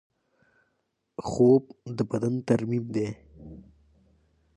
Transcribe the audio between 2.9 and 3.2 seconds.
دی.